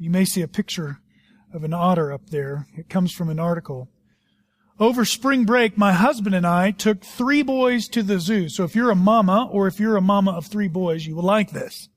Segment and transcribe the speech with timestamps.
[0.00, 0.98] You may see a picture
[1.52, 2.66] of an otter up there.
[2.74, 3.90] It comes from an article.
[4.78, 8.48] Over spring break, my husband and I took three boys to the zoo.
[8.48, 11.22] So if you're a mama or if you're a mama of three boys, you will
[11.22, 11.90] like this.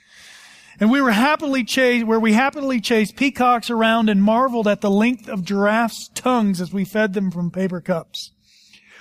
[0.80, 4.90] and we were happily chased, where we happily chased peacocks around and marveled at the
[4.90, 8.32] length of giraffes' tongues as we fed them from paper cups.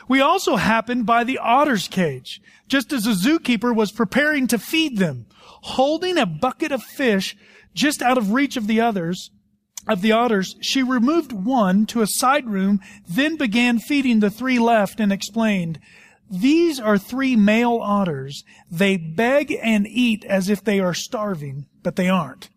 [0.10, 4.98] We also happened by the otter's cage, just as the zookeeper was preparing to feed
[4.98, 7.38] them, holding a bucket of fish
[7.76, 9.30] just out of reach of the others,
[9.88, 14.58] of the otters, she removed one to a side room, then began feeding the three
[14.58, 15.80] left and explained,
[16.30, 18.44] these are three male otters.
[18.72, 22.50] They beg and eat as if they are starving, but they aren't.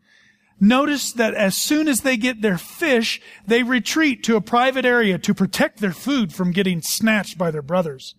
[0.61, 5.19] Notice that as soon as they get their fish, they retreat to a private area
[5.19, 8.15] to protect their food from getting snatched by their brothers.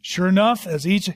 [0.00, 1.10] Sure enough, as each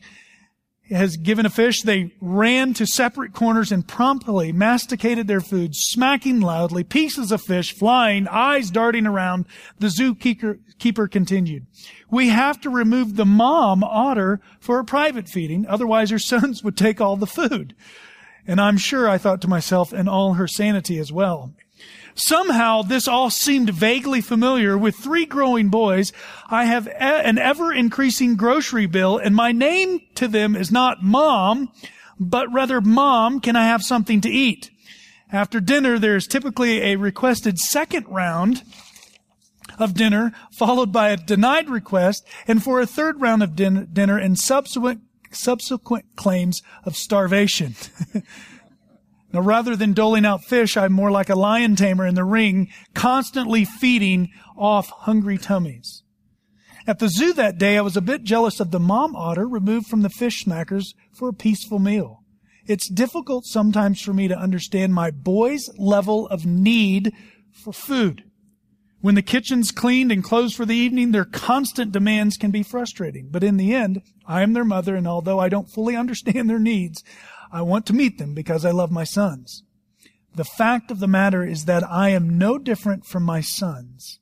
[0.91, 6.41] has given a fish, they ran to separate corners and promptly masticated their food, smacking
[6.41, 9.47] loudly, pieces of fish flying, eyes darting around.
[9.79, 11.67] The zookeeper keeper continued.
[12.11, 16.77] We have to remove the mom otter for a private feeding, otherwise her sons would
[16.77, 17.75] take all the food.
[18.47, 21.53] And I'm sure I thought to myself, and all her sanity as well.
[22.15, 24.79] Somehow this all seemed vaguely familiar.
[24.79, 26.13] With three growing boys,
[26.49, 31.73] I have an ever increasing grocery bill and my name to them is not mom,
[32.19, 34.71] but rather mom, can I have something to eat?
[35.31, 38.63] After dinner, there's typically a requested second round
[39.79, 44.17] of dinner, followed by a denied request, and for a third round of din- dinner
[44.17, 47.75] and subsequent, subsequent claims of starvation.
[49.37, 52.71] Now, rather than doling out fish, I'm more like a lion tamer in the ring,
[52.95, 56.03] constantly feeding off hungry tummies.
[56.87, 59.89] At the zoo that day, I was a bit jealous of the mom otter removed
[59.89, 62.23] from the fish smackers for a peaceful meal.
[62.65, 67.13] It's difficult sometimes for me to understand my boys' level of need
[67.53, 68.25] for food.
[69.03, 73.29] When the kitchen's cleaned and closed for the evening, their constant demands can be frustrating.
[73.31, 76.59] But in the end, I am their mother, and although I don't fully understand their
[76.59, 77.05] needs,
[77.57, 79.63] I want to meet them because I love my sons.
[80.35, 84.21] The fact of the matter is that I am no different from my sons.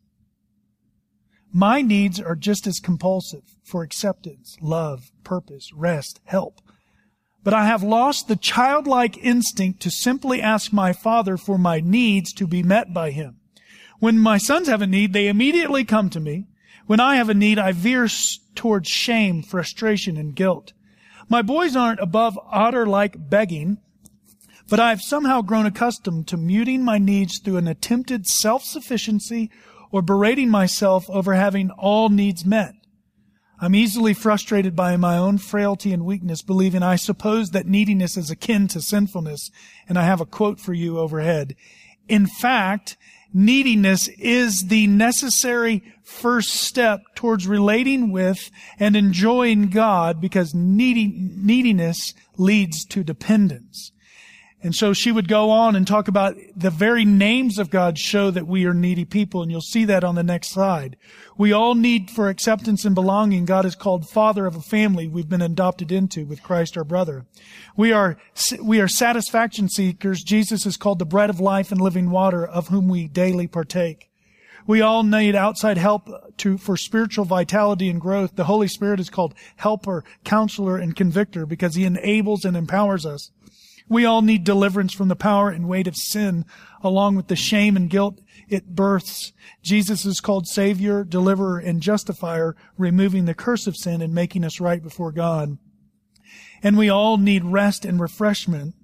[1.53, 6.61] My needs are just as compulsive for acceptance, love, purpose, rest, help.
[7.43, 12.33] But I have lost the childlike instinct to simply ask my father for my needs
[12.35, 13.41] to be met by him.
[13.99, 16.47] When my sons have a need, they immediately come to me.
[16.87, 18.07] When I have a need, I veer
[18.55, 20.73] towards shame, frustration, and guilt.
[21.29, 23.79] My boys aren't above otter-like begging,
[24.69, 29.51] but I've somehow grown accustomed to muting my needs through an attempted self-sufficiency
[29.91, 32.75] or berating myself over having all needs met.
[33.61, 38.31] I'm easily frustrated by my own frailty and weakness, believing I suppose that neediness is
[38.31, 39.51] akin to sinfulness,
[39.89, 41.55] and I have a quote for you overhead.
[42.09, 42.97] In fact,
[43.35, 52.15] neediness is the necessary first step towards relating with and enjoying God because needy, neediness
[52.39, 53.91] leads to dependence.
[54.65, 58.31] And so she would go on and talk about the very names of God show
[58.31, 59.43] that we are needy people.
[59.43, 60.97] And you'll see that on the next slide.
[61.37, 63.45] We all need for acceptance and belonging.
[63.45, 67.27] God is called father of a family we've been adopted into with Christ our brother.
[67.77, 68.17] We are,
[68.59, 70.23] we are satisfaction seekers.
[70.23, 74.11] Jesus is called the bread of life and living water of whom we daily partake.
[74.67, 76.09] We all need outside help
[76.39, 78.37] to, for spiritual vitality and growth.
[78.37, 83.31] The Holy Spirit is called helper, counselor, and convictor because he enables and empowers us.
[83.89, 86.45] We all need deliverance from the power and weight of sin,
[86.83, 89.33] along with the shame and guilt it births.
[89.63, 94.61] Jesus is called Savior, Deliverer, and Justifier, removing the curse of sin and making us
[94.61, 95.59] right before God.
[96.63, 98.75] And we all need rest and refreshment,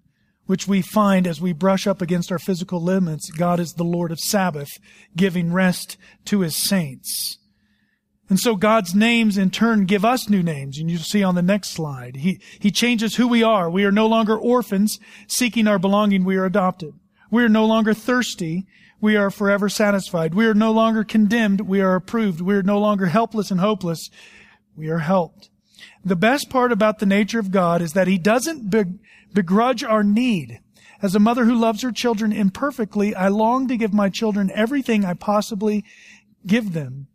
[0.46, 3.30] which we find as we brush up against our physical limits.
[3.30, 4.70] God is the Lord of Sabbath,
[5.16, 5.96] giving rest
[6.26, 7.38] to His saints.
[8.30, 10.78] And so God's names in turn give us new names.
[10.78, 12.16] And you'll see on the next slide.
[12.16, 13.68] He, he changes who we are.
[13.68, 16.24] We are no longer orphans seeking our belonging.
[16.24, 16.94] We are adopted.
[17.30, 18.68] We are no longer thirsty.
[19.00, 20.34] We are forever satisfied.
[20.34, 21.62] We are no longer condemned.
[21.62, 22.41] We are approved.
[22.41, 24.10] We are no longer helpless and hopeless.
[24.77, 25.50] We are helped.
[26.04, 28.71] The best part about the nature of God is that He doesn't
[29.32, 30.60] begrudge our need.
[31.03, 35.04] As a mother who loves her children imperfectly, I long to give my children everything
[35.04, 35.84] I possibly
[36.47, 37.09] give them.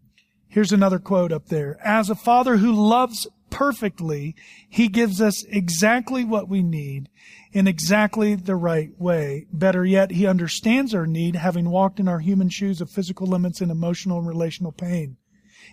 [0.56, 1.78] Here's another quote up there.
[1.84, 4.38] As a father who loves perfectly,
[4.70, 7.10] he gives us exactly what we need
[7.52, 9.48] in exactly the right way.
[9.52, 13.60] Better yet, he understands our need, having walked in our human shoes of physical limits
[13.60, 15.18] and emotional and relational pain.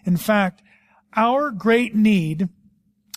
[0.05, 0.63] In fact,
[1.15, 2.49] our great need,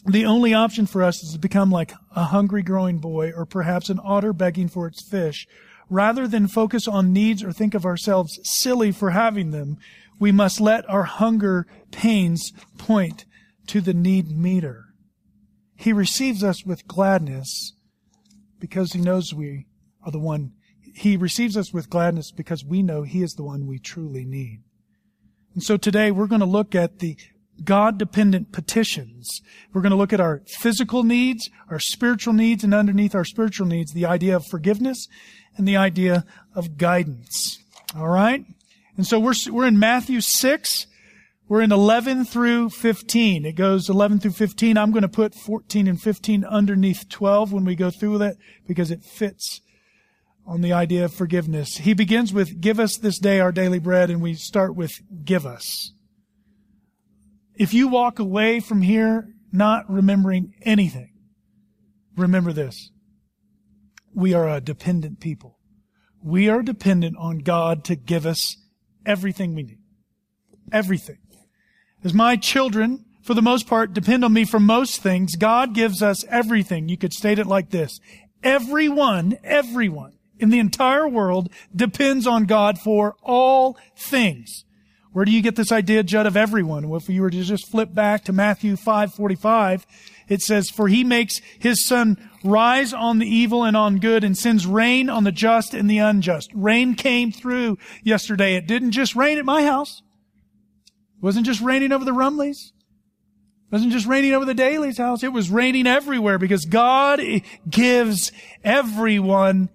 [0.06, 3.89] the only option for us is to become like a hungry growing boy or perhaps
[3.89, 5.47] an otter begging for its fish
[5.89, 9.77] rather than focus on needs or think of ourselves silly for having them,
[10.19, 13.25] we must let our hunger pains point
[13.67, 14.85] to the need meter.
[15.75, 17.73] He receives us with gladness
[18.59, 19.65] because he knows we
[20.06, 20.53] are the one.
[20.94, 24.62] He receives us with gladness because we know he is the one we truly need.
[25.53, 27.17] And so today we're going to look at the
[27.63, 29.41] God dependent petitions.
[29.73, 33.67] We're going to look at our physical needs, our spiritual needs, and underneath our spiritual
[33.67, 35.07] needs, the idea of forgiveness
[35.56, 37.59] and the idea of guidance.
[37.95, 38.45] All right?
[38.97, 40.88] And so we're, we're in Matthew 6.
[41.47, 43.45] We're in 11 through 15.
[43.45, 44.77] It goes 11 through 15.
[44.77, 48.38] I'm going to put 14 and 15 underneath 12 when we go through that
[48.68, 49.62] because it fits
[50.47, 51.77] on the idea of forgiveness.
[51.77, 54.92] He begins with, give us this day our daily bread, and we start with,
[55.24, 55.91] give us.
[57.56, 61.13] If you walk away from here not remembering anything,
[62.15, 62.91] remember this.
[64.13, 65.59] We are a dependent people.
[66.24, 68.57] We are dependent on God to give us
[69.06, 69.80] everything we need.
[70.72, 71.18] Everything.
[72.04, 76.04] As my children, for the most part, depend on me for most things, God gives
[76.04, 76.90] us everything.
[76.90, 78.00] You could state it like this.
[78.44, 84.63] Everyone, everyone in the entire world depends on God for all things.
[85.12, 86.90] Where do you get this idea, Judd, of everyone?
[86.90, 89.86] Well, if you were to just flip back to Matthew 5:45,
[90.28, 94.38] it says, "For he makes his sun rise on the evil and on good and
[94.38, 98.56] sends rain on the just and the unjust." Rain came through yesterday.
[98.56, 100.01] It didn't just rain at my house.
[101.18, 102.71] It wasn't just raining over the Rumleys.
[103.68, 105.24] It wasn't just raining over the Daly's house.
[105.24, 107.19] It was raining everywhere because God
[107.69, 108.31] gives
[108.63, 109.69] everyone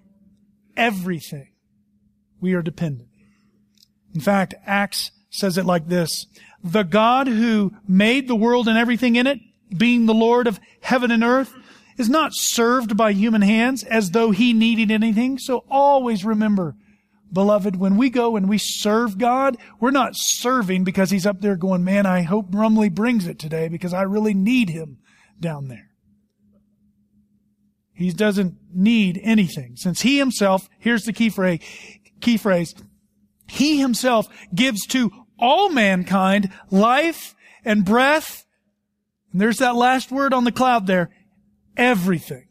[0.77, 1.49] everything.
[2.41, 3.09] We are dependent.
[4.15, 6.27] In fact, Acts says it like this.
[6.63, 9.39] The God who made the world and everything in it,
[9.77, 11.55] being the Lord of heaven and earth,
[12.01, 15.39] is not served by human hands as though he needed anything.
[15.39, 16.75] So always remember,
[17.31, 21.57] beloved, when we go and we serve God, we're not serving because he's up there
[21.57, 24.99] going, man, I hope Rumley brings it today because I really need him
[25.39, 25.91] down there.
[27.93, 31.61] He doesn't need anything since he himself, here's the key phrase,
[32.23, 32.75] key phrase,
[33.47, 38.47] he himself gives to all mankind life and breath.
[39.33, 41.11] And there's that last word on the cloud there.
[41.77, 42.47] Everything.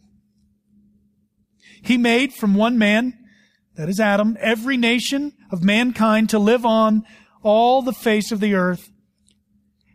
[1.81, 3.17] He made from one man,
[3.75, 7.03] that is Adam, every nation of mankind to live on
[7.41, 8.91] all the face of the earth,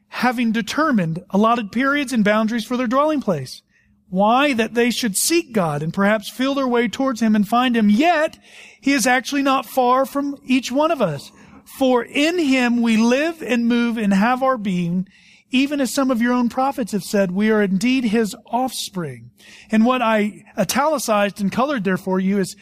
[0.09, 3.63] having determined allotted periods and boundaries for their dwelling place.
[4.09, 4.53] Why?
[4.53, 7.91] That they should seek God and perhaps feel their way towards Him and find Him.
[7.91, 8.39] Yet,
[8.81, 11.31] He is actually not far from each one of us.
[11.65, 15.09] For in him we live and move and have our being,
[15.55, 19.31] even as some of your own prophets have said, we are indeed his offspring.
[19.71, 22.57] And what I italicized and colored there for you is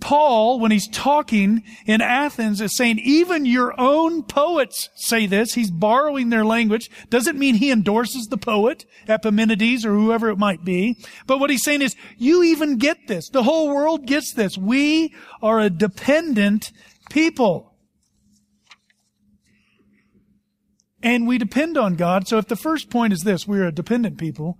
[0.00, 5.52] Paul, when he's talking in Athens, is saying, even your own poets say this.
[5.52, 6.90] He's borrowing their language.
[7.10, 10.96] Doesn't mean he endorses the poet, Epimenides or whoever it might be.
[11.26, 13.28] But what he's saying is, you even get this.
[13.28, 14.56] The whole world gets this.
[14.56, 16.72] We are a dependent
[17.10, 17.75] people.
[21.06, 22.26] And we depend on God.
[22.26, 24.58] So if the first point is this, we're a dependent people,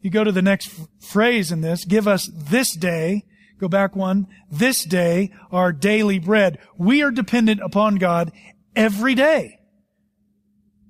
[0.00, 3.24] you go to the next f- phrase in this, give us this day,
[3.58, 6.60] go back one, this day our daily bread.
[6.78, 8.30] We are dependent upon God
[8.76, 9.58] every day.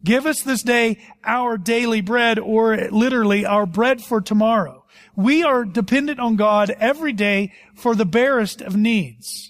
[0.04, 4.84] Give us this day our daily bread or literally our bread for tomorrow.
[5.16, 9.49] We are dependent on God every day for the barest of needs.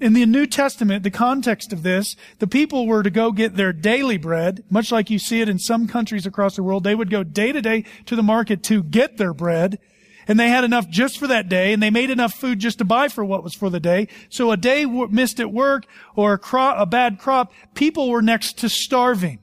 [0.00, 3.72] In the New Testament, the context of this, the people were to go get their
[3.72, 6.84] daily bread, much like you see it in some countries across the world.
[6.84, 9.80] They would go day to day to the market to get their bread,
[10.28, 12.84] and they had enough just for that day, and they made enough food just to
[12.84, 14.06] buy for what was for the day.
[14.28, 18.58] So a day missed at work or a crop, a bad crop, people were next
[18.58, 19.40] to starving.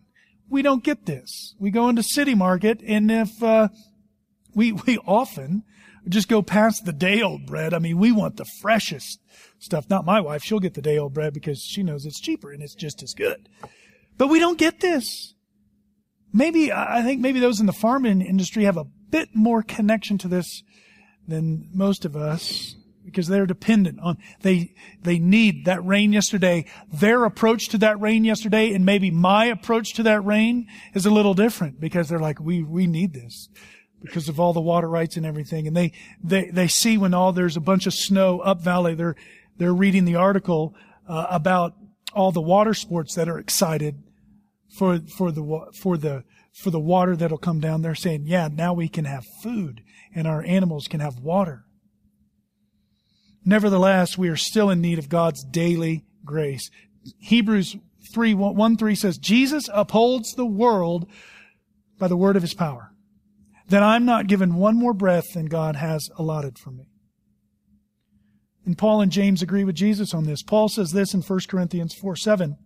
[0.47, 1.53] We don't get this.
[1.59, 3.67] We go into city market, and if uh,
[4.53, 5.63] we we often
[6.07, 7.73] just go past the day old bread.
[7.73, 9.19] I mean, we want the freshest
[9.59, 9.89] stuff.
[9.89, 10.43] Not my wife.
[10.43, 13.13] She'll get the day old bread because she knows it's cheaper and it's just as
[13.13, 13.49] good.
[14.17, 15.33] But we don't get this.
[16.33, 20.27] Maybe, I think maybe those in the farming industry have a bit more connection to
[20.27, 20.63] this
[21.27, 26.65] than most of us because they're dependent on, they, they need that rain yesterday.
[26.91, 31.11] Their approach to that rain yesterday and maybe my approach to that rain is a
[31.11, 33.47] little different because they're like, we, we need this
[34.01, 35.67] because of all the water rights and everything.
[35.67, 35.93] And they,
[36.23, 39.15] they, they see when all there's a bunch of snow up valley, they're,
[39.57, 40.75] they're reading the article
[41.07, 41.73] uh, about
[42.13, 44.01] all the water sports that are excited
[44.77, 47.81] for for the for the for the water that'll come down.
[47.81, 49.81] They're saying, "Yeah, now we can have food
[50.13, 51.65] and our animals can have water."
[53.45, 56.71] Nevertheless, we are still in need of God's daily grace.
[57.19, 57.77] Hebrews
[58.11, 61.07] 3, 1 3 says, Jesus upholds the world
[61.99, 62.91] by the word of his power.
[63.69, 66.87] That I'm not given one more breath than God has allotted for me.
[68.65, 70.41] And Paul and James agree with Jesus on this.
[70.41, 72.57] Paul says this in 1 Corinthians 4 7.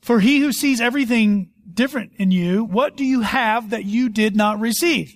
[0.00, 4.36] For he who sees everything different in you, what do you have that you did
[4.36, 5.14] not receive?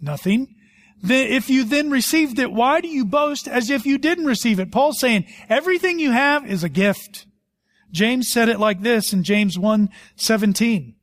[0.00, 0.56] Nothing.
[1.04, 4.72] If you then received it, why do you boast as if you didn't receive it?
[4.72, 7.26] Paul's saying everything you have is a gift.
[7.90, 10.94] James said it like this in James 1 17.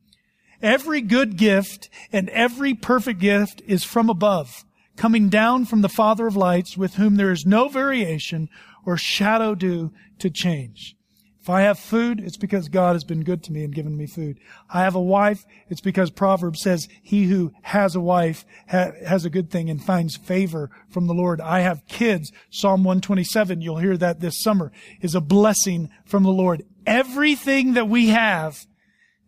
[0.62, 4.66] Every good gift and every perfect gift is from above,
[5.00, 8.50] coming down from the Father of lights, with whom there is no variation
[8.86, 10.94] or shadow due to change.
[11.40, 14.08] If I have food, it's because God has been good to me and given me
[14.08, 14.40] food.
[14.70, 19.24] I have a wife, it's because Proverbs says, he who has a wife ha- has
[19.24, 21.40] a good thing and finds favor from the Lord.
[21.40, 22.30] I have kids.
[22.50, 26.66] Psalm 127, you'll hear that this summer, is a blessing from the Lord.
[26.86, 28.68] Everything that we have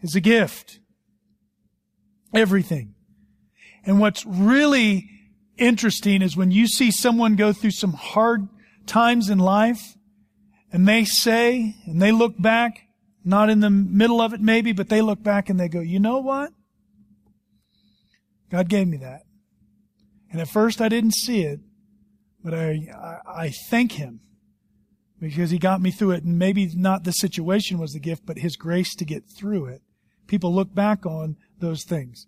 [0.01, 0.82] is a gift.
[2.34, 2.94] Everything.
[3.86, 5.08] And what's really
[5.62, 8.50] interesting is when you see someone go through some hard
[8.86, 9.96] times in life
[10.74, 12.82] and they say, and they look back,
[13.24, 16.00] not in the middle of it maybe, but they look back and they go, you
[16.00, 16.51] know what?
[18.50, 19.22] God gave me that.
[20.32, 21.60] And at first I didn't see it,
[22.44, 24.22] but I, I, I thank Him
[25.20, 26.24] because He got me through it.
[26.24, 29.82] And maybe not the situation was the gift, but His grace to get through it.
[30.27, 32.27] People look back on those things.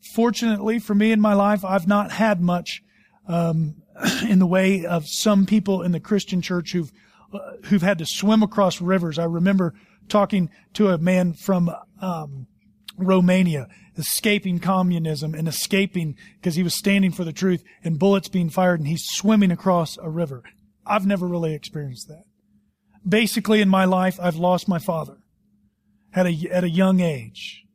[0.00, 2.82] Fortunately for me in my life, I've not had much
[3.26, 3.82] um,
[4.28, 6.92] in the way of some people in the Christian church who've
[7.32, 9.18] uh, who've had to swim across rivers.
[9.18, 9.74] I remember
[10.08, 12.46] talking to a man from um,
[12.96, 18.48] Romania, escaping communism and escaping because he was standing for the truth, and bullets being
[18.48, 20.42] fired, and he's swimming across a river.
[20.86, 22.22] I've never really experienced that.
[23.06, 25.18] Basically, in my life, I've lost my father
[26.14, 27.65] at a at a young age.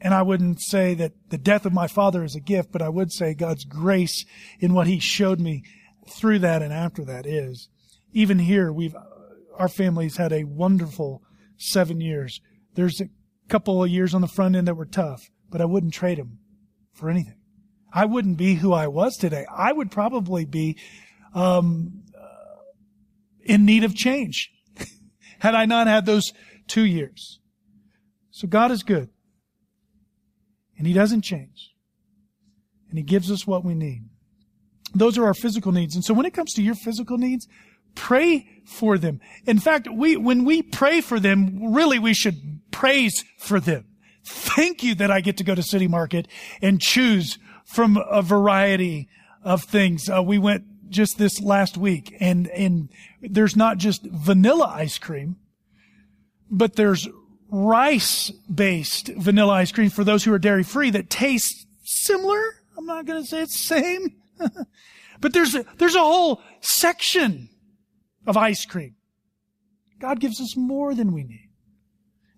[0.00, 2.88] And I wouldn't say that the death of my father is a gift, but I
[2.88, 4.24] would say God's grace
[4.60, 5.62] in what he showed me
[6.08, 7.68] through that and after that is.
[8.12, 8.94] Even here, we've,
[9.58, 11.22] our family's had a wonderful
[11.56, 12.40] seven years.
[12.74, 13.08] There's a
[13.48, 16.38] couple of years on the front end that were tough, but I wouldn't trade them
[16.92, 17.36] for anything.
[17.92, 19.46] I wouldn't be who I was today.
[19.50, 20.76] I would probably be
[21.34, 22.60] um, uh,
[23.44, 24.50] in need of change
[25.38, 26.32] had I not had those
[26.66, 27.40] two years.
[28.30, 29.08] So God is good.
[30.78, 31.74] And He doesn't change.
[32.88, 34.04] And He gives us what we need.
[34.94, 35.94] Those are our physical needs.
[35.94, 37.48] And so when it comes to your physical needs,
[37.94, 39.20] pray for them.
[39.46, 43.84] In fact, we, when we pray for them, really we should praise for them.
[44.24, 46.28] Thank you that I get to go to City Market
[46.62, 49.08] and choose from a variety
[49.42, 50.08] of things.
[50.08, 52.90] Uh, we went just this last week and, and
[53.20, 55.36] there's not just vanilla ice cream,
[56.50, 57.08] but there's
[57.50, 62.40] rice based vanilla ice cream for those who are dairy free that tastes similar.
[62.76, 64.16] I'm not going to say it's the same,
[65.20, 67.48] but there's a, there's a whole section
[68.26, 68.96] of ice cream.
[69.98, 71.50] God gives us more than we need.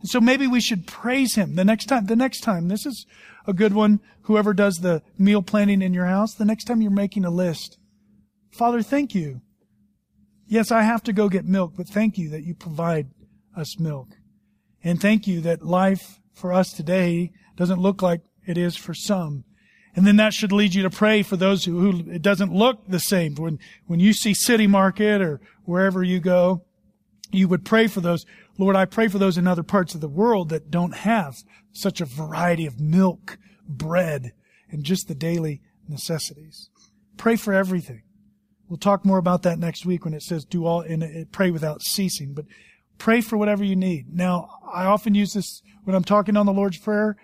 [0.01, 2.07] And so maybe we should praise him the next time.
[2.07, 3.05] The next time, this is
[3.47, 4.01] a good one.
[4.23, 7.79] Whoever does the meal planning in your house, the next time you're making a list,
[8.53, 9.41] Father, thank you.
[10.47, 13.09] Yes, I have to go get milk, but thank you that you provide
[13.57, 14.09] us milk.
[14.83, 19.45] And thank you that life for us today doesn't look like it is for some.
[19.95, 22.87] And then that should lead you to pray for those who, who it doesn't look
[22.87, 23.35] the same.
[23.35, 26.63] When, when you see City Market or wherever you go,
[27.33, 28.25] you would pray for those.
[28.59, 31.35] Lord, I pray for those in other parts of the world that don't have
[31.73, 34.33] such a variety of milk, bread,
[34.71, 36.71] and just the daily necessities.
[37.17, 38.03] Pray for everything.
[38.69, 41.83] We'll talk more about that next week when it says do all and pray without
[41.83, 42.35] ceasing.
[42.35, 42.45] But
[42.99, 44.13] Pray for whatever you need.
[44.13, 47.17] Now, I often use this when I'm talking on the Lord's Prayer.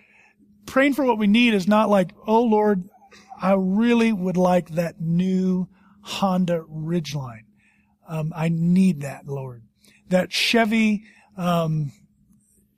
[0.66, 2.88] Praying for what we need is not like, oh Lord,
[3.40, 5.68] I really would like that new
[6.02, 7.44] Honda Ridgeline.
[8.08, 9.62] Um, I need that, Lord.
[10.08, 11.04] That Chevy,
[11.36, 11.92] um,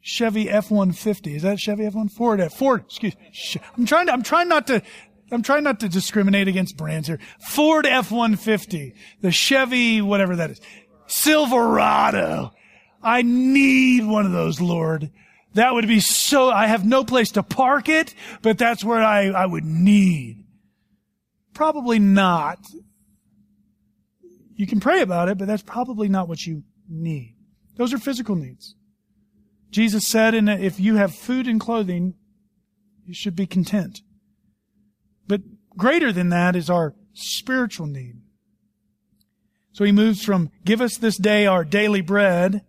[0.00, 1.36] Chevy F-150.
[1.36, 2.10] Is that Chevy F-1?
[2.10, 3.60] Ford F, Ford, excuse me.
[3.76, 4.82] I'm trying to, I'm trying not to,
[5.30, 7.18] I'm trying not to discriminate against brands here.
[7.40, 8.94] Ford F-150.
[9.20, 10.60] The Chevy, whatever that is.
[11.08, 12.52] Silverado.
[13.02, 15.10] I need one of those, Lord.
[15.54, 19.28] That would be so, I have no place to park it, but that's where I,
[19.28, 20.44] I would need.
[21.54, 22.58] Probably not.
[24.54, 27.36] You can pray about it, but that's probably not what you need.
[27.76, 28.74] Those are physical needs.
[29.70, 32.14] Jesus said, and if you have food and clothing,
[33.04, 34.00] you should be content.
[35.26, 35.42] But
[35.76, 38.16] greater than that is our spiritual need.
[39.72, 42.64] So he moves from give us this day our daily bread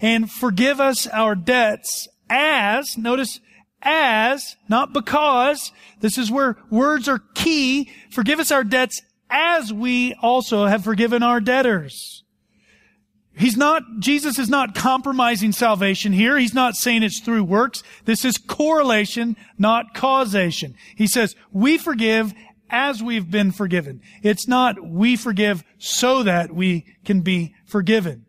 [0.00, 3.40] and forgive us our debts as, notice,
[3.82, 5.72] as, not because.
[6.00, 7.90] This is where words are key.
[8.10, 12.22] Forgive us our debts as we also have forgiven our debtors.
[13.36, 16.38] He's not, Jesus is not compromising salvation here.
[16.38, 17.82] He's not saying it's through works.
[18.06, 20.74] This is correlation, not causation.
[20.96, 22.32] He says, we forgive
[22.70, 24.00] as we've been forgiven.
[24.22, 28.25] It's not we forgive so that we can be forgiven.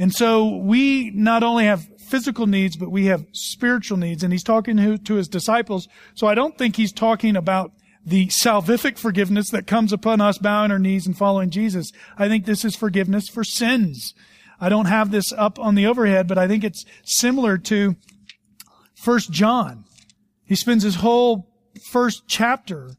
[0.00, 4.24] And so we not only have physical needs, but we have spiritual needs.
[4.24, 5.88] And he's talking to, his disciples.
[6.14, 7.72] So I don't think he's talking about
[8.04, 11.92] the salvific forgiveness that comes upon us bowing our knees and following Jesus.
[12.16, 14.14] I think this is forgiveness for sins.
[14.58, 17.94] I don't have this up on the overhead, but I think it's similar to
[18.94, 19.84] First John.
[20.46, 21.46] He spends his whole
[21.92, 22.92] first chapter.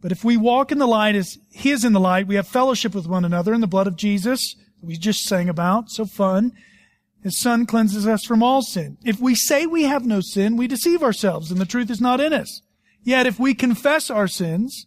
[0.00, 2.48] But if we walk in the light as he is in the light, we have
[2.48, 4.56] fellowship with one another in the blood of Jesus.
[4.84, 5.90] We just sang about.
[5.90, 6.52] So fun.
[7.22, 8.98] His son cleanses us from all sin.
[9.02, 12.20] If we say we have no sin, we deceive ourselves and the truth is not
[12.20, 12.60] in us.
[13.02, 14.86] Yet if we confess our sins,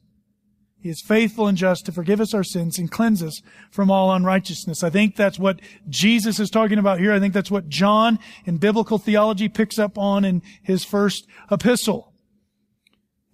[0.79, 4.11] he is faithful and just to forgive us our sins and cleanse us from all
[4.13, 4.83] unrighteousness.
[4.83, 7.11] I think that's what Jesus is talking about here.
[7.11, 12.13] I think that's what John in biblical theology picks up on in his first epistle.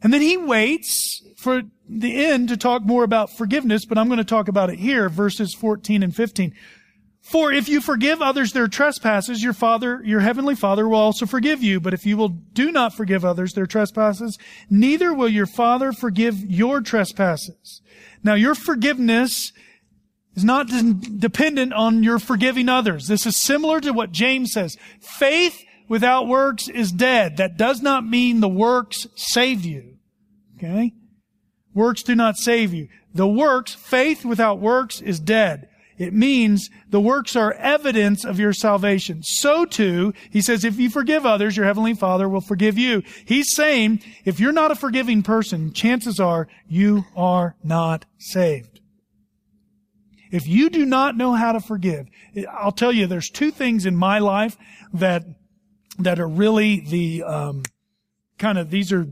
[0.02, 1.64] And then he waits for
[2.00, 5.10] the end to talk more about forgiveness, but I'm going to talk about it here,
[5.10, 6.54] verses 14 and 15.
[7.22, 11.64] For if you forgive others their trespasses, your Father, your heavenly Father will also forgive
[11.64, 11.80] you.
[11.80, 14.38] But if you will do not forgive others their trespasses,
[14.70, 17.82] neither will your Father forgive your trespasses.
[18.24, 19.54] Now your forgiveness
[20.36, 20.68] is not
[21.18, 23.08] dependent on your forgiving others.
[23.08, 24.76] This is similar to what James says.
[25.00, 27.38] Faith without works is dead.
[27.38, 29.98] That does not mean the works save you.
[30.58, 30.94] Okay?
[31.74, 32.88] Works do not save you.
[33.14, 35.70] The works, faith without works is dead.
[35.98, 39.22] It means the works are evidence of your salvation.
[39.24, 43.04] So too, he says, if you forgive others, your heavenly father will forgive you.
[43.26, 48.80] He's saying, if you're not a forgiving person, chances are you are not saved.
[50.32, 52.08] If you do not know how to forgive,
[52.52, 54.58] I'll tell you, there's two things in my life
[54.92, 55.24] that,
[56.00, 57.62] that are really the, um,
[58.40, 59.06] kind of, these are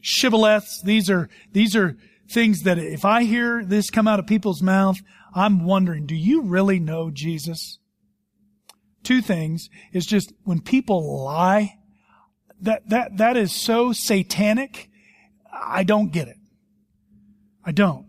[0.00, 0.82] shibboleths.
[0.82, 1.96] These are, these are
[2.30, 4.98] things that if I hear this come out of people's mouth,
[5.34, 7.78] I'm wondering, do you really know Jesus?
[9.02, 11.78] Two things is just when people lie,
[12.60, 14.90] that, that, that is so satanic.
[15.52, 16.36] I don't get it.
[17.64, 18.06] I don't.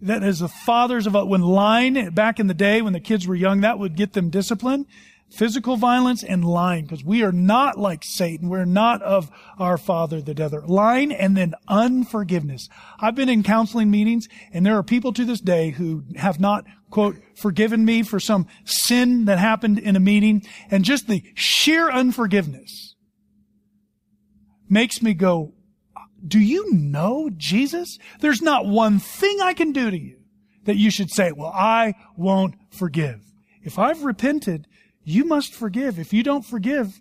[0.00, 3.34] That is the fathers of, when lying back in the day when the kids were
[3.34, 4.86] young, that would get them disciplined
[5.30, 8.48] physical violence and lying because we are not like Satan.
[8.48, 10.62] We're not of our father, the devil.
[10.66, 12.68] Lying and then unforgiveness.
[12.98, 16.64] I've been in counseling meetings and there are people to this day who have not,
[16.90, 21.90] quote, forgiven me for some sin that happened in a meeting and just the sheer
[21.90, 22.94] unforgiveness
[24.68, 25.54] makes me go,
[26.26, 27.98] do you know Jesus?
[28.20, 30.18] There's not one thing I can do to you
[30.64, 33.20] that you should say, well, I won't forgive.
[33.62, 34.66] If I've repented,
[35.08, 35.98] you must forgive.
[35.98, 37.00] If you don't forgive,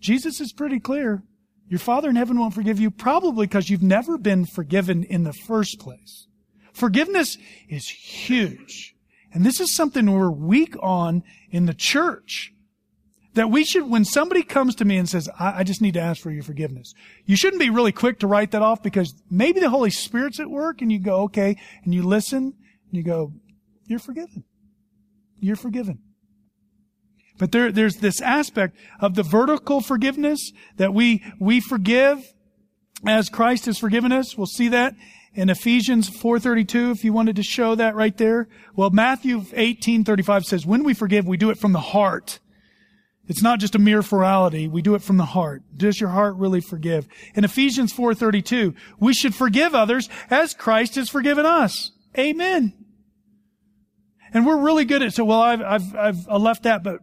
[0.00, 1.22] Jesus is pretty clear.
[1.68, 5.32] Your Father in heaven won't forgive you probably because you've never been forgiven in the
[5.32, 6.26] first place.
[6.72, 7.36] Forgiveness
[7.68, 8.94] is huge.
[9.32, 12.52] And this is something we're weak on in the church.
[13.34, 16.00] That we should, when somebody comes to me and says, I, I, just need to
[16.00, 16.92] ask for your forgiveness,
[17.24, 20.50] you shouldn't be really quick to write that off because maybe the Holy Spirit's at
[20.50, 23.32] work and you go, okay, and you listen and you go,
[23.86, 24.44] you're forgiven.
[25.38, 26.00] You're forgiven.
[27.38, 32.32] But there, there's this aspect of the vertical forgiveness that we, we forgive
[33.06, 34.36] as Christ has forgiven us.
[34.36, 34.94] We'll see that
[35.34, 38.48] in Ephesians 4:32 if you wanted to show that right there.
[38.74, 42.40] Well, Matthew 18:35 says when we forgive, we do it from the heart.
[43.28, 44.68] It's not just a mere formality.
[44.68, 45.62] We do it from the heart.
[45.76, 47.06] Does your heart really forgive?
[47.34, 51.92] In Ephesians 4:32, we should forgive others as Christ has forgiven us.
[52.18, 52.77] Amen.
[54.32, 57.00] And we're really good at, so well, I've, I've, I've left that, but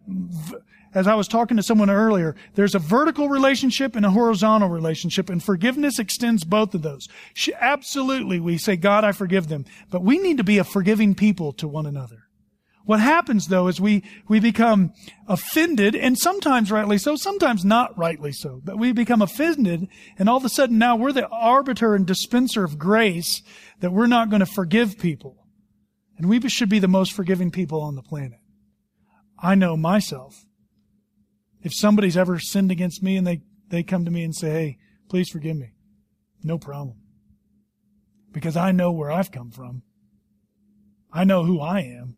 [0.94, 5.30] as I was talking to someone earlier, there's a vertical relationship and a horizontal relationship,
[5.30, 7.10] and forgiveness extends both of those.
[7.60, 9.66] Absolutely, we say, God, I forgive them.
[9.90, 12.26] But we need to be a forgiving people to one another.
[12.86, 14.94] What happens though is we, we become
[15.28, 19.88] offended, and sometimes rightly so, sometimes not rightly so, but we become offended,
[20.20, 23.42] and all of a sudden now we're the arbiter and dispenser of grace
[23.80, 25.45] that we're not going to forgive people.
[26.18, 28.40] And we should be the most forgiving people on the planet.
[29.38, 30.46] I know myself.
[31.62, 34.78] If somebody's ever sinned against me and they, they come to me and say, hey,
[35.10, 35.74] please forgive me,
[36.44, 36.98] no problem.
[38.32, 39.82] Because I know where I've come from.
[41.12, 42.18] I know who I am.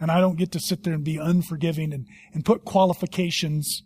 [0.00, 3.82] And I don't get to sit there and be unforgiving and, and put qualifications.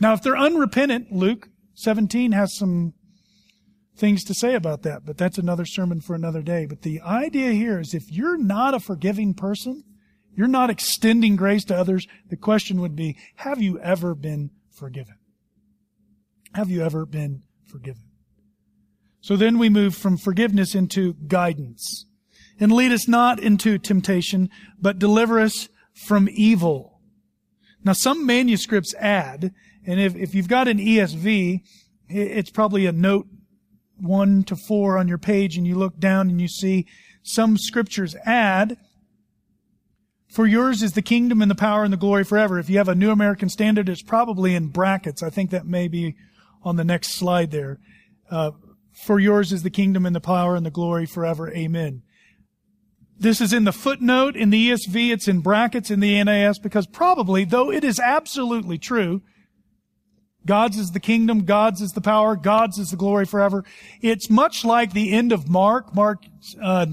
[0.00, 2.94] Now, if they're unrepentant, Luke 17 has some
[3.96, 6.66] things to say about that, but that's another sermon for another day.
[6.66, 9.84] But the idea here is if you're not a forgiving person,
[10.34, 15.16] you're not extending grace to others, the question would be, have you ever been forgiven?
[16.54, 18.02] Have you ever been forgiven?
[19.20, 22.06] So then we move from forgiveness into guidance.
[22.58, 24.50] And lead us not into temptation,
[24.80, 25.68] but deliver us
[26.06, 27.00] from evil.
[27.84, 29.52] Now some manuscripts add,
[29.86, 31.60] and if, if you've got an ESV,
[32.08, 33.26] it's probably a note
[34.02, 36.86] one to four on your page and you look down and you see
[37.22, 38.76] some scriptures add,
[40.28, 42.58] for yours is the kingdom and the power and the glory forever.
[42.58, 45.22] If you have a New American Standard, it's probably in brackets.
[45.22, 46.16] I think that may be
[46.62, 47.78] on the next slide there.
[48.30, 48.52] Uh,
[49.04, 51.52] for yours is the kingdom and the power and the glory forever.
[51.52, 52.02] Amen.
[53.18, 55.12] This is in the footnote in the ESV.
[55.12, 59.22] It's in brackets in the NAS because probably, though it is absolutely true,
[60.44, 63.64] God's is the kingdom, God's is the power, God's is the glory forever.
[64.00, 66.24] It's much like the end of Mark, Mark
[66.60, 66.86] uh,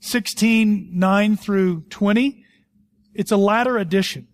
[0.00, 2.44] 16, 9 through 20.
[3.14, 4.28] It's a latter addition.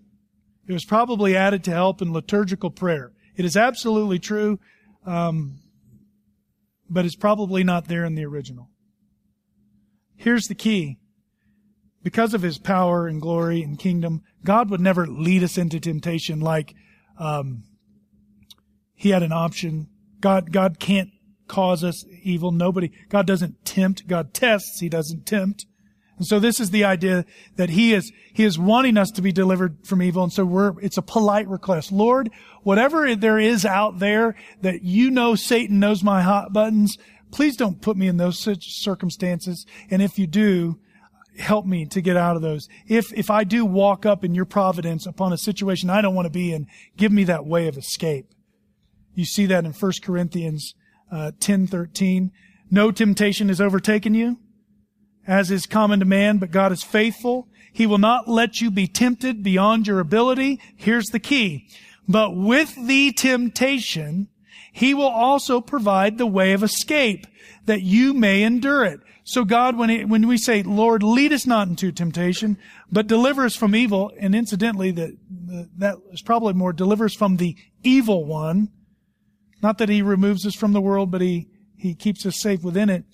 [0.67, 3.13] It was probably added to help in liturgical prayer.
[3.37, 4.59] It is absolutely true,
[5.05, 5.61] um,
[6.89, 8.71] but it's probably not there in the original.
[10.17, 10.99] Here's the key.
[12.03, 16.41] Because of his power and glory and kingdom, God would never lead us into temptation
[16.41, 16.75] like
[17.19, 17.65] um,
[19.01, 19.89] he had an option.
[20.21, 21.09] God, God can't
[21.49, 22.51] cause us evil.
[22.53, 24.07] Nobody, God doesn't tempt.
[24.07, 24.79] God tests.
[24.79, 25.65] He doesn't tempt.
[26.19, 27.25] And so this is the idea
[27.57, 30.23] that he is, he is wanting us to be delivered from evil.
[30.23, 31.91] And so we're, it's a polite request.
[31.91, 32.29] Lord,
[32.63, 36.99] whatever there is out there that you know Satan knows my hot buttons,
[37.33, 39.65] please don't put me in those circumstances.
[39.91, 40.79] And if you do,
[41.39, 42.69] help me to get out of those.
[42.87, 46.27] If, if I do walk up in your providence upon a situation I don't want
[46.27, 46.67] to be in,
[46.99, 48.27] give me that way of escape.
[49.15, 50.75] You see that in 1 Corinthians
[51.11, 52.31] uh, 10, 13.
[52.71, 54.39] No temptation has overtaken you,
[55.27, 57.49] as is common to man, but God is faithful.
[57.73, 60.61] He will not let you be tempted beyond your ability.
[60.77, 61.69] Here's the key.
[62.09, 64.29] But with the temptation,
[64.73, 67.27] he will also provide the way of escape
[67.67, 69.01] that you may endure it.
[69.25, 72.59] So God, when, it, when we say, Lord, lead us not into temptation,
[72.91, 75.17] but deliver us from evil, and incidentally, that,
[75.79, 78.71] that is probably more deliver us from the evil one,
[79.63, 82.89] not that he removes us from the world, but he, he keeps us safe within
[82.89, 83.05] it.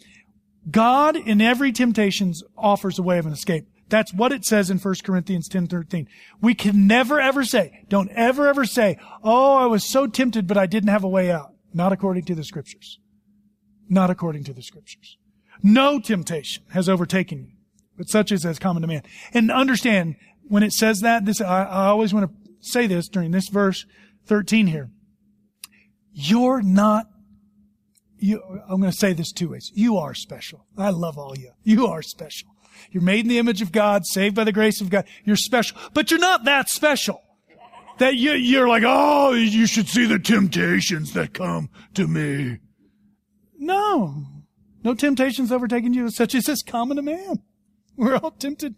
[0.71, 3.67] God in every temptation offers a way of an escape.
[3.89, 6.09] That's what it says in 1 Corinthians 10, 13.
[6.41, 10.59] We can never ever say, don't ever ever say, oh, I was so tempted, but
[10.59, 11.55] I didn't have a way out.
[11.73, 12.99] Not according to the scriptures.
[13.89, 15.19] Not according to the scriptures.
[15.63, 17.53] No temptation has overtaken you,
[17.97, 19.03] but such as has common to man.
[19.33, 20.17] And understand,
[20.49, 23.87] when it says that, this, I, I always want to say this during this verse
[24.27, 24.91] 13 here.
[26.19, 27.11] You're not,
[28.17, 29.71] you, I'm going to say this two ways.
[29.75, 30.65] You are special.
[30.79, 31.51] I love all you.
[31.63, 32.49] You are special.
[32.91, 35.05] You're made in the image of God, saved by the grace of God.
[35.25, 37.23] You're special, but you're not that special.
[37.99, 42.61] That you, you're like, oh, you should see the temptations that come to me.
[43.59, 44.25] No.
[44.85, 47.43] No temptations overtaken you such as is common to man.
[47.95, 48.75] We're all tempted.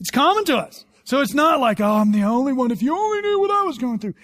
[0.00, 0.86] It's common to us.
[1.04, 2.70] So it's not like, oh, I'm the only one.
[2.70, 4.14] If you only knew what I was going through.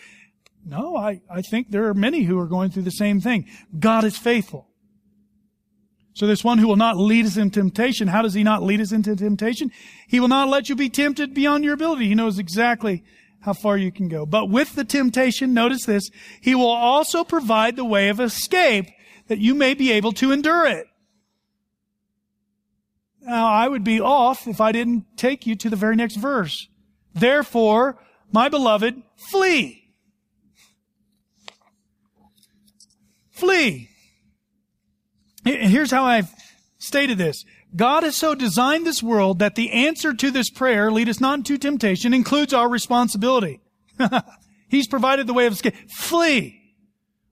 [0.65, 3.47] No, I, I think there are many who are going through the same thing.
[3.79, 4.69] God is faithful.
[6.15, 8.81] So this one who will not lead us into temptation, how does he not lead
[8.81, 9.71] us into temptation?
[10.09, 12.07] He will not let you be tempted beyond your ability.
[12.07, 13.03] He knows exactly
[13.41, 14.25] how far you can go.
[14.25, 16.09] But with the temptation, notice this,
[16.41, 18.87] he will also provide the way of escape
[19.27, 20.87] that you may be able to endure it.
[23.21, 26.69] Now, I would be off if I didn't take you to the very next verse.
[27.15, 27.99] Therefore,
[28.33, 29.84] my beloved, flee.
[33.45, 33.91] Flee.
[35.45, 36.31] Here's how I've
[36.79, 37.45] stated this.
[37.77, 41.39] God has so designed this world that the answer to this prayer, lead us not
[41.39, 43.61] into temptation, includes our responsibility.
[44.69, 45.75] He's provided the way of escape.
[45.91, 46.61] Flee.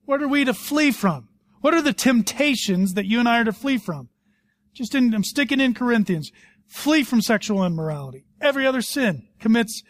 [0.05, 1.29] What are we to flee from?
[1.61, 4.09] What are the temptations that you and I are to flee from?
[4.73, 6.31] Just in, I'm sticking in Corinthians.
[6.67, 8.25] Flee from sexual immorality.
[8.41, 9.81] Every other sin commits,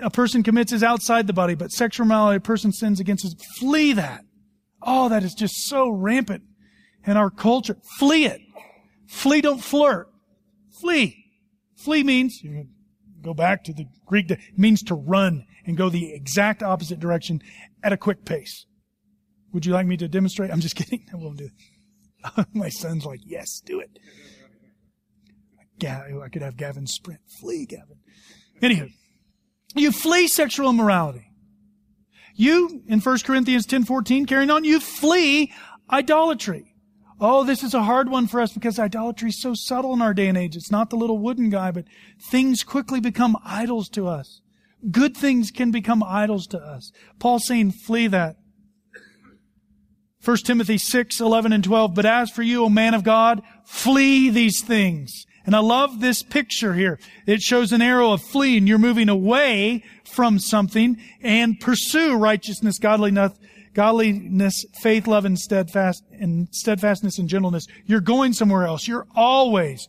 [0.00, 3.34] a person commits is outside the body, but sexual immorality, a person sins against us.
[3.58, 4.23] Flee that.
[4.84, 6.42] Oh, that is just so rampant
[7.06, 7.76] in our culture.
[7.98, 8.40] Flee it.
[9.08, 10.08] Flee, don't flirt.
[10.80, 11.24] Flee.
[11.76, 12.66] Flee means, you
[13.22, 17.40] go back to the Greek, it means to run and go the exact opposite direction
[17.82, 18.66] at a quick pace.
[19.52, 20.50] Would you like me to demonstrate?
[20.50, 21.06] I'm just kidding.
[21.12, 22.46] I won't do it.
[22.54, 23.98] My son's like, yes, do it.
[25.78, 26.22] Gavin.
[26.24, 27.20] I could have Gavin sprint.
[27.40, 27.98] Flee, Gavin.
[28.62, 28.90] Anywho,
[29.74, 31.26] you flee sexual immorality.
[32.34, 35.52] You, in 1 Corinthians 10:14, carrying on, you flee
[35.90, 36.74] idolatry.
[37.20, 40.12] Oh, this is a hard one for us because idolatry is so subtle in our
[40.12, 40.56] day and age.
[40.56, 41.84] It's not the little wooden guy, but
[42.30, 44.40] things quickly become idols to us.
[44.90, 46.92] Good things can become idols to us.
[47.18, 48.36] Paul's saying, flee that.
[50.24, 51.94] 1 Timothy 6, 11 and 12.
[51.94, 55.24] But as for you, O man of God, flee these things.
[55.46, 56.98] And I love this picture here.
[57.26, 58.66] It shows an arrow of fleeing.
[58.66, 63.32] You're moving away from something and pursue righteousness, godliness,
[63.74, 67.66] godliness, faith, love, and steadfast, and steadfastness and gentleness.
[67.84, 68.88] You're going somewhere else.
[68.88, 69.86] You're always,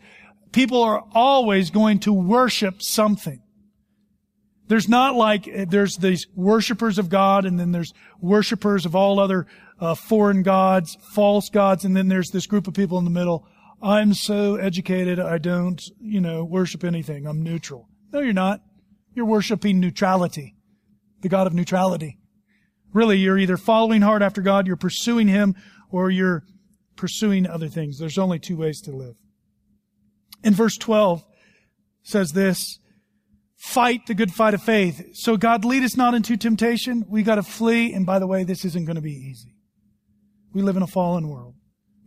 [0.52, 3.42] people are always going to worship something.
[4.68, 9.46] There's not like, there's these worshipers of God and then there's worshipers of all other
[9.80, 13.48] uh, foreign gods, false gods, and then there's this group of people in the middle.
[13.82, 17.28] I'm so educated, I don't, you know, worship anything.
[17.28, 17.88] I'm neutral.
[18.12, 18.62] No, you're not.
[19.14, 20.56] You're worshiping neutrality,
[21.22, 22.20] the God of neutrality.
[22.94, 25.56] Really, you're either following hard after God, you're pursuing Him,
[25.90, 26.44] or you're
[26.96, 28.00] pursuing other things.
[28.00, 29.16] There's only two ways to live.
[30.44, 31.24] In verse 12
[32.04, 32.80] says this,
[33.56, 35.16] fight the good fight of faith.
[35.16, 37.06] So God lead us not into temptation.
[37.10, 37.94] We got to flee.
[37.94, 39.56] And by the way, this isn't going to be easy.
[40.54, 41.56] We live in a fallen world.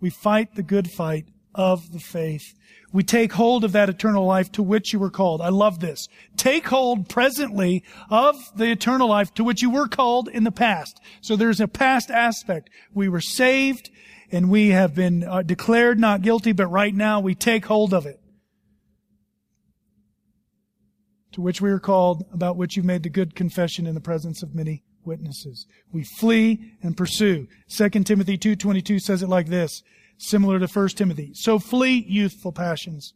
[0.01, 2.55] We fight the good fight of the faith.
[2.91, 5.43] We take hold of that eternal life to which you were called.
[5.43, 6.09] I love this.
[6.37, 10.99] Take hold presently of the eternal life to which you were called in the past.
[11.21, 12.71] So there's a past aspect.
[12.95, 13.91] We were saved
[14.31, 18.07] and we have been uh, declared not guilty, but right now we take hold of
[18.07, 18.21] it.
[21.33, 24.43] To which we are called, about which you made the good confession in the presence
[24.43, 25.67] of many witnesses.
[25.93, 27.49] We flee and pursue.
[27.69, 29.83] 2 Timothy 2.22 says it like this,
[30.19, 31.33] similar to 1 Timothy.
[31.35, 33.15] So flee youthful passions.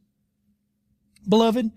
[1.28, 1.70] Beloved,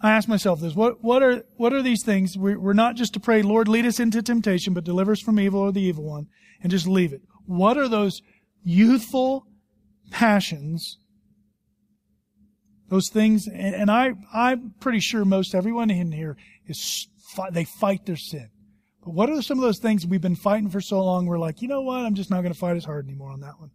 [0.00, 2.36] I ask myself this, what, what are, what are these things?
[2.36, 5.60] We're, not just to pray, Lord, lead us into temptation, but deliver us from evil
[5.60, 6.26] or the evil one,
[6.62, 7.22] and just leave it.
[7.46, 8.22] What are those
[8.62, 9.46] youthful
[10.10, 10.98] passions
[12.88, 17.06] those things, and, and, I, I'm pretty sure most everyone in here is,
[17.52, 18.48] they fight their sin.
[19.04, 21.26] But what are some of those things we've been fighting for so long?
[21.26, 21.98] We're like, you know what?
[21.98, 23.70] I'm just not going to fight as hard anymore on that one.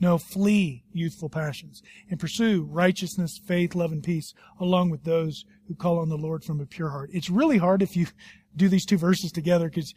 [0.00, 5.74] No, flee youthful passions and pursue righteousness, faith, love, and peace along with those who
[5.74, 7.10] call on the Lord from a pure heart.
[7.12, 8.06] It's really hard if you
[8.56, 9.94] do these two verses together because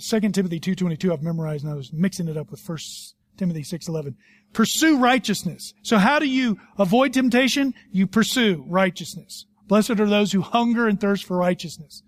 [0.00, 2.78] 2 Timothy 2.22 I've memorized and I was mixing it up with 1
[3.36, 4.14] Timothy 6.11.
[4.52, 5.72] Pursue righteousness.
[5.82, 7.74] So how do you avoid temptation?
[7.90, 9.46] You pursue righteousness.
[9.66, 12.02] Blessed are those who hunger and thirst for righteousness,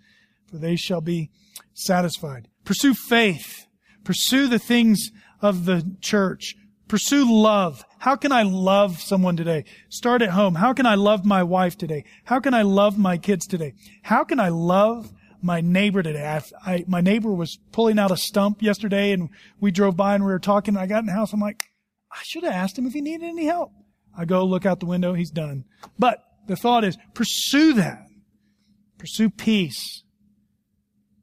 [0.51, 1.31] for they shall be
[1.73, 2.49] satisfied.
[2.65, 3.67] Pursue faith.
[4.05, 5.11] Pursue the things
[5.41, 6.57] of the church.
[6.89, 7.85] Pursue love.
[7.99, 9.65] How can I love someone today?
[9.89, 10.55] Start at home.
[10.55, 12.05] How can I love my wife today?
[12.25, 13.75] How can I love my kids today?
[14.03, 16.27] How can I love my neighbor today?
[16.27, 20.25] I, I, my neighbor was pulling out a stump yesterday and we drove by and
[20.25, 20.75] we were talking.
[20.75, 21.33] And I got in the house.
[21.33, 21.63] I'm like,
[22.13, 23.73] I should have asked him if he needed any help.
[24.17, 25.15] I go look out the window.
[25.15, 25.65] He's done.
[25.99, 28.07] But the thought is pursue that.
[28.99, 30.03] Pursue peace.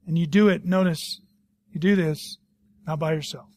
[0.06, 1.20] And you do it, notice,
[1.70, 2.38] you do this
[2.86, 3.51] not by yourself.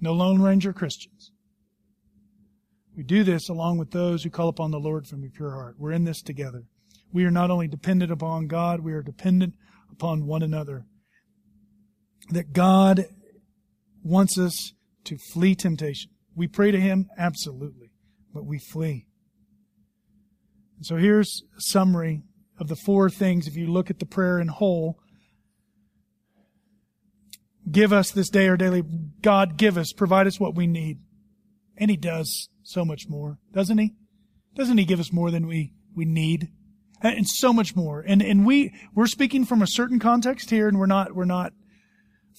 [0.00, 1.32] No Lone Ranger Christians.
[2.96, 5.76] We do this along with those who call upon the Lord from a pure heart.
[5.78, 6.64] We're in this together.
[7.12, 9.54] We are not only dependent upon God, we are dependent
[9.90, 10.84] upon one another.
[12.30, 13.06] That God
[14.02, 14.72] wants us
[15.04, 16.10] to flee temptation.
[16.34, 17.92] We pray to Him, absolutely,
[18.34, 19.06] but we flee.
[20.76, 22.22] And so here's a summary
[22.58, 24.98] of the four things, if you look at the prayer in whole,
[27.70, 28.82] give us this day our daily,
[29.22, 30.98] God give us, provide us what we need.
[31.76, 33.94] And He does so much more, doesn't He?
[34.54, 36.48] Doesn't He give us more than we, we need?
[37.00, 38.04] And so much more.
[38.06, 41.52] And, and we, we're speaking from a certain context here and we're not, we're not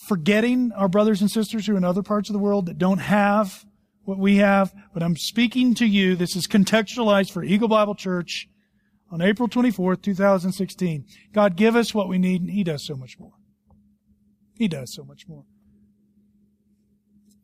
[0.08, 3.00] forgetting our brothers and sisters who are in other parts of the world that don't
[3.00, 3.66] have
[4.04, 6.16] what we have, but I'm speaking to you.
[6.16, 8.50] This is contextualized for Eagle Bible Church
[9.12, 11.06] on April 24th, 2016.
[11.34, 13.34] God, give us what we need, and He does so much more.
[14.60, 15.46] He does so much more.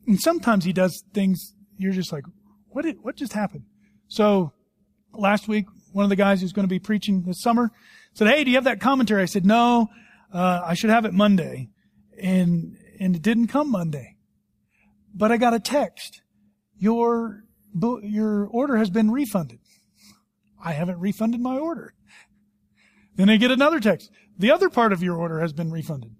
[0.06, 2.26] And sometimes He does things you're just like,
[2.68, 3.64] what did, what just happened?
[4.10, 4.52] So
[5.14, 7.72] last week, one of the guys who's going to be preaching this summer
[8.14, 9.24] said, Hey, do you have that commentary?
[9.24, 9.88] I said, No,
[10.34, 11.70] uh, I should have it Monday.
[12.22, 14.18] And, and it didn't come Monday.
[15.14, 16.22] But I got a text.
[16.78, 19.60] Your, your order has been refunded.
[20.62, 21.94] I haven't refunded my order.
[23.16, 24.12] Then I get another text.
[24.38, 26.12] The other part of your order has been refunded.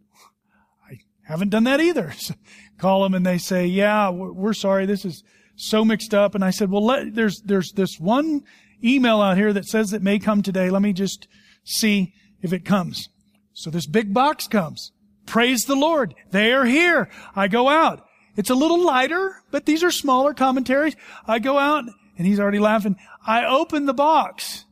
[1.26, 2.14] Haven't done that either.
[2.78, 4.86] Call them and they say, yeah, we're sorry.
[4.86, 5.24] This is
[5.56, 6.36] so mixed up.
[6.36, 8.44] And I said, well, let, there's, there's this one
[8.84, 10.70] email out here that says it may come today.
[10.70, 11.28] Let me just
[11.64, 13.10] see if it comes.
[13.54, 14.92] So this big box comes.
[15.26, 16.14] Praise the Lord.
[16.32, 17.10] They are here.
[17.36, 18.06] I go out.
[18.36, 20.96] It's a little lighter, but these are smaller commentaries.
[21.26, 21.86] I go out
[22.18, 22.98] and he's already laughing.
[23.26, 24.66] I open the box.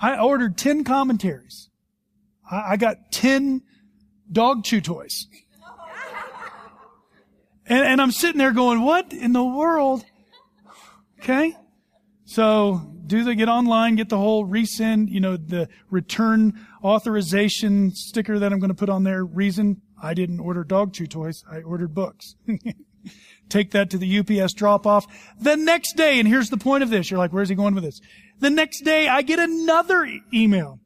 [0.00, 1.70] I ordered 10 commentaries.
[2.50, 3.62] I, I got 10
[4.30, 5.26] dog chew toys.
[7.66, 10.04] And, and I'm sitting there going, what in the world?
[11.20, 11.56] Okay.
[12.24, 18.38] So do they get online, get the whole resend, you know, the return authorization sticker
[18.38, 19.24] that I'm going to put on there.
[19.24, 21.44] Reason I didn't order dog chew toys.
[21.50, 22.36] I ordered books.
[23.48, 25.06] Take that to the UPS drop off.
[25.40, 27.10] The next day, and here's the point of this.
[27.10, 28.00] You're like, where's he going with this?
[28.38, 30.78] The next day, I get another e- email.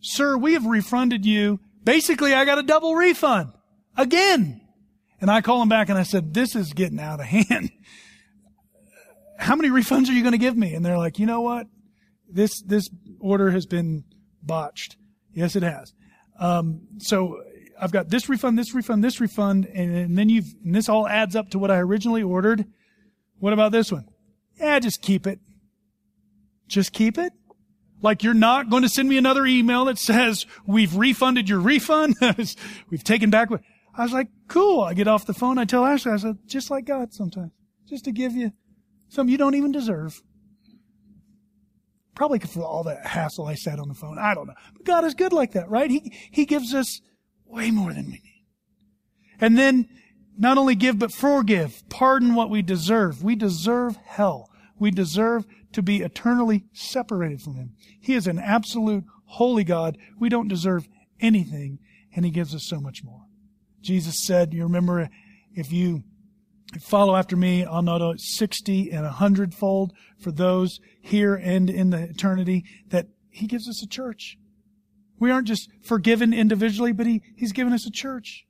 [0.00, 1.60] Sir, we have refunded you.
[1.84, 3.52] Basically, I got a double refund.
[3.96, 4.60] Again.
[5.20, 7.70] And I call him back and I said, this is getting out of hand.
[9.38, 10.74] How many refunds are you going to give me?
[10.74, 11.66] And they're like, you know what?
[12.28, 12.88] This, this
[13.20, 14.04] order has been
[14.42, 14.96] botched.
[15.32, 15.92] Yes, it has.
[16.38, 17.42] Um, so
[17.80, 21.06] I've got this refund, this refund, this refund, and, and then you've, and this all
[21.08, 22.64] adds up to what I originally ordered.
[23.38, 24.06] What about this one?
[24.58, 25.40] Yeah, just keep it.
[26.68, 27.32] Just keep it.
[28.02, 32.16] Like you're not going to send me another email that says we've refunded your refund.
[32.90, 33.48] we've taken back
[33.94, 34.80] I was like, cool.
[34.80, 35.58] I get off the phone.
[35.58, 37.52] I tell Ashley, I said, just like God sometimes,
[37.88, 38.52] just to give you
[39.08, 40.22] something you don't even deserve.
[42.14, 44.18] Probably for all the hassle I said on the phone.
[44.18, 44.54] I don't know.
[44.74, 45.90] But God is good like that, right?
[45.90, 47.00] He, He gives us
[47.46, 48.44] way more than we need.
[49.40, 49.88] And then
[50.38, 53.22] not only give, but forgive, pardon what we deserve.
[53.22, 54.50] We deserve hell.
[54.78, 57.72] We deserve to be eternally separated from Him.
[58.00, 59.98] He is an absolute holy God.
[60.18, 60.88] We don't deserve
[61.20, 61.78] anything,
[62.14, 63.22] and He gives us so much more.
[63.80, 65.08] Jesus said, you remember,
[65.54, 66.04] if you
[66.80, 72.02] follow after me, I'll know 60 and a hundredfold for those here and in the
[72.04, 74.38] eternity that He gives us a church.
[75.18, 78.44] We aren't just forgiven individually, but he, He's given us a church.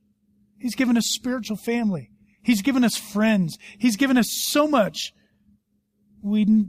[0.58, 2.10] He's given us spiritual family.
[2.42, 3.58] He's given us friends.
[3.78, 5.12] He's given us so much.
[6.22, 6.66] We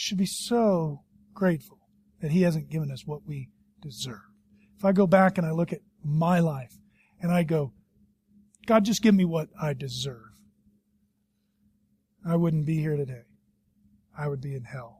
[0.00, 1.02] should be so
[1.34, 1.78] grateful
[2.20, 4.20] that He hasn't given us what we deserve.
[4.76, 6.76] If I go back and I look at my life
[7.20, 7.72] and I go,
[8.66, 10.32] God, just give me what I deserve,
[12.26, 13.22] I wouldn't be here today.
[14.16, 14.98] I would be in hell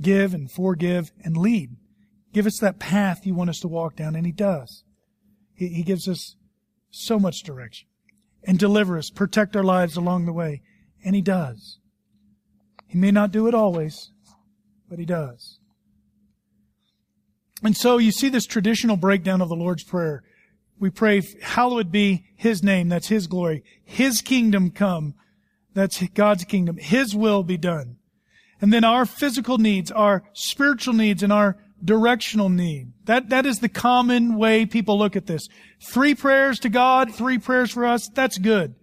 [0.00, 1.76] give and forgive and lead.
[2.32, 4.84] Give us that path you want us to walk down, and He does.
[5.54, 6.36] He, he gives us
[6.90, 7.88] so much direction
[8.44, 10.62] and deliver us, protect our lives along the way,
[11.04, 11.78] and He does.
[12.86, 14.10] He may not do it always,
[14.88, 15.58] but He does.
[17.62, 20.22] And so you see this traditional breakdown of the Lord's Prayer.
[20.78, 23.64] We pray, hallowed be His name, that's His glory.
[23.84, 25.14] His kingdom come,
[25.74, 26.76] that's God's kingdom.
[26.76, 27.96] His will be done.
[28.60, 32.92] And then our physical needs, our spiritual needs, and our directional need.
[33.04, 35.46] That, that is the common way people look at this.
[35.82, 38.74] Three prayers to God, three prayers for us, that's good.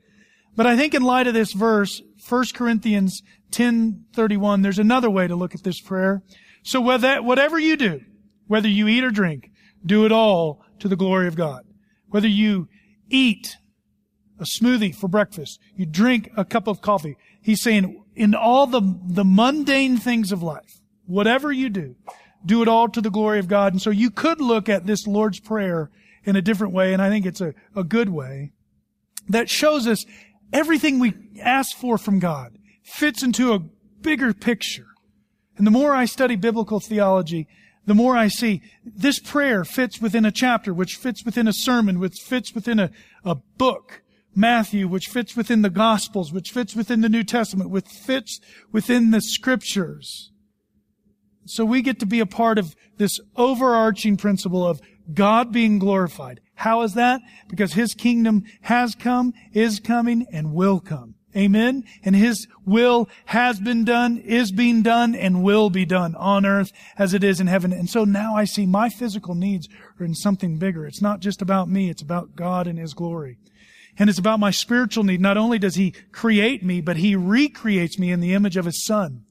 [0.55, 5.35] But I think in light of this verse, 1 Corinthians 10:31, there's another way to
[5.35, 6.21] look at this prayer.
[6.63, 8.01] So whether, whatever you do,
[8.47, 9.51] whether you eat or drink,
[9.85, 11.63] do it all to the glory of God.
[12.09, 12.67] Whether you
[13.09, 13.57] eat
[14.39, 18.81] a smoothie for breakfast, you drink a cup of coffee, he's saying in all the,
[19.07, 21.95] the mundane things of life, whatever you do,
[22.45, 23.73] do it all to the glory of God.
[23.73, 25.89] And so you could look at this Lord's Prayer
[26.25, 28.51] in a different way, and I think it's a, a good way,
[29.29, 30.05] that shows us
[30.53, 34.87] everything we ask for from God fits into a bigger picture.
[35.57, 37.47] And the more I study biblical theology,
[37.85, 41.99] the more I see this prayer fits within a chapter, which fits within a sermon,
[41.99, 42.91] which fits within a,
[43.25, 44.01] a book.
[44.35, 48.39] Matthew, which fits within the Gospels, which fits within the New Testament, which fits
[48.71, 50.31] within the Scriptures.
[51.45, 54.81] So we get to be a part of this overarching principle of
[55.11, 56.39] God being glorified.
[56.55, 57.21] How is that?
[57.49, 61.15] Because His kingdom has come, is coming, and will come.
[61.35, 61.83] Amen?
[62.03, 66.71] And His will has been done, is being done, and will be done on earth
[66.97, 67.73] as it is in heaven.
[67.73, 69.67] And so now I see my physical needs
[69.99, 70.85] are in something bigger.
[70.85, 73.37] It's not just about me, it's about God and His glory.
[73.97, 75.21] And it's about my spiritual need.
[75.21, 78.83] Not only does He create me, but He recreates me in the image of His
[78.83, 79.25] Son.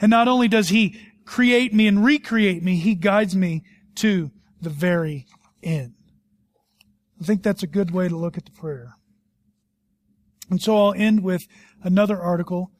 [0.00, 3.62] And not only does He create me and recreate me, He guides me
[3.96, 4.30] to
[4.66, 5.28] the very
[5.62, 5.94] end.
[7.20, 8.96] I think that's a good way to look at the prayer.
[10.50, 11.46] And so I'll end with
[11.84, 12.72] another article.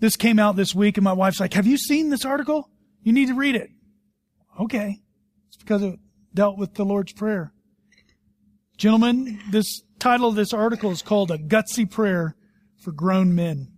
[0.00, 2.70] This came out this week and my wife's like, have you seen this article?
[3.02, 3.68] You need to read it.
[4.58, 5.00] Okay.
[5.48, 5.98] It's because it
[6.32, 7.52] dealt with the Lord's Prayer.
[8.78, 12.36] Gentlemen, this title of this article is called A Gutsy Prayer
[12.78, 13.68] for Grown Men.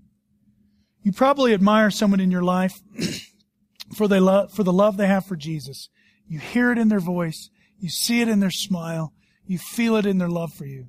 [1.03, 2.81] You probably admire someone in your life
[3.97, 5.89] for, they love, for the love they have for Jesus.
[6.31, 7.51] You hear it in their voice.
[7.81, 9.13] You see it in their smile.
[9.47, 10.87] You feel it in their love for you.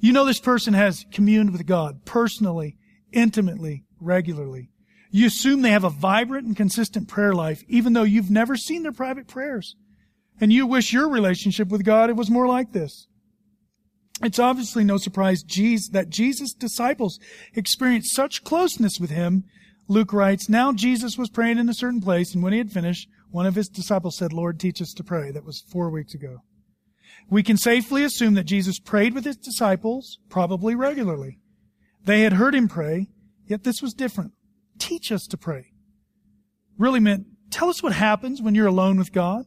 [0.00, 2.76] You know this person has communed with God personally,
[3.12, 4.70] intimately, regularly.
[5.12, 8.82] You assume they have a vibrant and consistent prayer life, even though you've never seen
[8.82, 9.76] their private prayers.
[10.40, 13.06] And you wish your relationship with God it was more like this.
[14.24, 17.20] It's obviously no surprise Jesus, that Jesus' disciples
[17.54, 19.44] experienced such closeness with him.
[19.86, 23.08] Luke writes, Now Jesus was praying in a certain place, and when he had finished,
[23.34, 25.32] one of his disciples said, Lord, teach us to pray.
[25.32, 26.44] That was four weeks ago.
[27.28, 31.40] We can safely assume that Jesus prayed with his disciples, probably regularly.
[32.04, 33.08] They had heard him pray,
[33.44, 34.34] yet this was different
[34.78, 35.72] teach us to pray.
[36.78, 39.46] Really meant, tell us what happens when you're alone with God.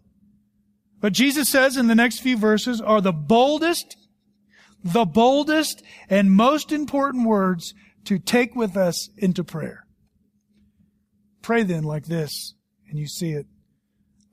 [0.99, 3.95] But Jesus says in the next few verses are the boldest,
[4.83, 7.73] the boldest and most important words
[8.03, 9.85] to take with us into prayer.
[11.41, 12.53] Pray then like this,
[12.89, 13.45] and you see it.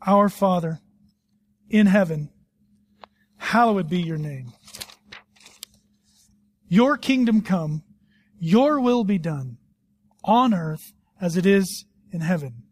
[0.07, 0.81] Our Father
[1.71, 2.31] in heaven,
[3.39, 4.53] hallowed be your name.
[6.69, 7.83] Your kingdom come,
[8.39, 9.59] your will be done
[10.25, 12.65] on earth as it is in heaven.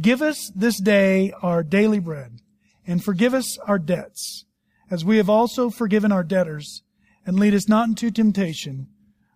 [0.00, 2.40] Give us this day our daily bread,
[2.86, 4.44] and forgive us our debts,
[4.90, 6.82] as we have also forgiven our debtors,
[7.24, 8.88] and lead us not into temptation,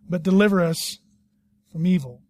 [0.08, 0.98] but deliver us
[1.70, 2.21] from evil.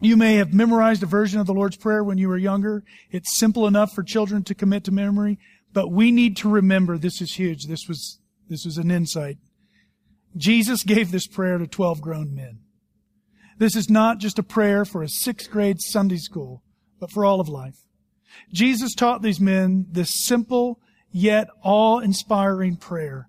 [0.00, 2.84] You may have memorized a version of the Lord's Prayer when you were younger.
[3.10, 5.38] It's simple enough for children to commit to memory,
[5.72, 7.64] but we need to remember this is huge.
[7.66, 9.38] This was, this was an insight.
[10.36, 12.60] Jesus gave this prayer to 12 grown men.
[13.58, 16.62] This is not just a prayer for a sixth grade Sunday school,
[17.00, 17.78] but for all of life.
[18.52, 20.78] Jesus taught these men this simple
[21.10, 23.28] yet awe-inspiring prayer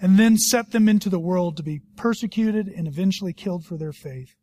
[0.00, 3.92] and then set them into the world to be persecuted and eventually killed for their
[3.92, 4.34] faith.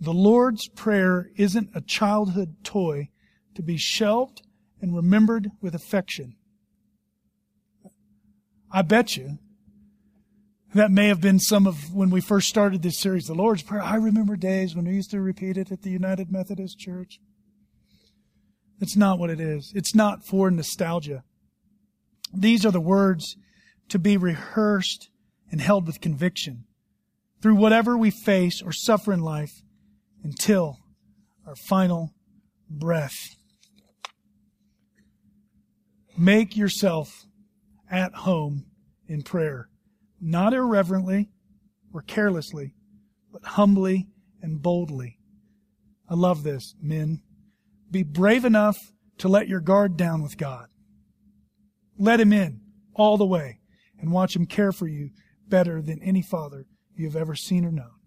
[0.00, 3.08] The Lord's Prayer isn't a childhood toy
[3.54, 4.42] to be shelved
[4.80, 6.36] and remembered with affection.
[8.70, 9.38] I bet you
[10.74, 13.82] that may have been some of when we first started this series, the Lord's Prayer.
[13.82, 17.18] I remember days when we used to repeat it at the United Methodist Church.
[18.80, 19.72] It's not what it is.
[19.74, 21.24] It's not for nostalgia.
[22.32, 23.36] These are the words
[23.88, 25.08] to be rehearsed
[25.50, 26.64] and held with conviction
[27.40, 29.62] through whatever we face or suffer in life
[30.22, 30.78] until
[31.46, 32.14] our final
[32.68, 33.16] breath.
[36.16, 37.24] Make yourself
[37.90, 38.66] at home
[39.06, 39.68] in prayer
[40.20, 41.30] not irreverently
[41.92, 42.74] or carelessly,
[43.32, 44.08] but humbly
[44.42, 45.18] and boldly.
[46.08, 47.22] I love this, men.
[47.90, 48.76] Be brave enough
[49.18, 50.68] to let your guard down with God.
[51.98, 52.60] Let Him in
[52.94, 53.60] all the way
[53.98, 55.10] and watch Him care for you
[55.48, 57.97] better than any father you have ever seen or known.